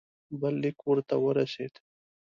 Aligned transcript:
بل 0.39 0.53
لیک 0.61 0.77
ورته 0.89 1.15
ورسېد. 1.23 1.73